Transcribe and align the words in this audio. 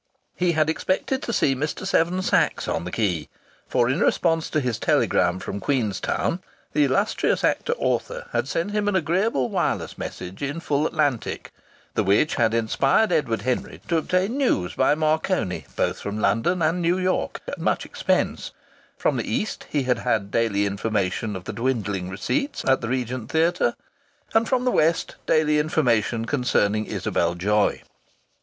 He 0.35 0.53
had 0.53 0.67
expected 0.67 1.21
to 1.21 1.31
see 1.31 1.55
Mr. 1.55 1.85
Seven 1.85 2.23
Sachs 2.23 2.67
on 2.67 2.85
the 2.85 2.91
quay, 2.91 3.29
for 3.67 3.87
in 3.87 3.99
response 3.99 4.49
to 4.49 4.59
his 4.59 4.79
telegram 4.79 5.37
from 5.37 5.59
Queenstown 5.59 6.39
the 6.73 6.85
illustrious 6.85 7.43
actor 7.43 7.73
author 7.77 8.25
had 8.31 8.47
sent 8.47 8.71
him 8.71 8.87
an 8.87 8.95
agreeable 8.95 9.47
wireless 9.49 9.99
message 9.99 10.41
in 10.41 10.59
full 10.59 10.87
Atlantic; 10.87 11.51
the 11.93 12.03
which 12.03 12.33
had 12.33 12.55
inspired 12.55 13.11
Edward 13.11 13.43
Henry 13.43 13.79
to 13.89 13.97
obtain 13.97 14.37
news 14.39 14.73
by 14.73 14.95
Marconi 14.95 15.67
both 15.75 15.99
from 15.99 16.17
London 16.17 16.63
and 16.63 16.81
New 16.81 16.97
York, 16.97 17.39
at 17.47 17.59
much 17.59 17.85
expense; 17.85 18.49
from 18.97 19.17
the 19.17 19.31
east 19.31 19.67
he 19.69 19.83
had 19.83 19.99
had 19.99 20.31
daily 20.31 20.65
information 20.65 21.35
of 21.35 21.43
the 21.43 21.53
dwindling 21.53 22.09
receipts 22.09 22.65
at 22.65 22.81
the 22.81 22.89
Regent 22.89 23.29
Theatre, 23.29 23.75
and 24.33 24.49
from 24.49 24.65
the 24.65 24.71
west 24.71 25.17
daily 25.27 25.59
information 25.59 26.25
concerning 26.25 26.87
Isabel 26.87 27.35
Joy. 27.35 27.83